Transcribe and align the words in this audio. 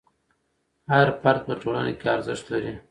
هر 0.91 1.07
فرد 1.21 1.41
په 1.47 1.53
ټولنه 1.61 1.91
کې 1.99 2.07
ارزښت 2.15 2.45
لري. 2.53 2.71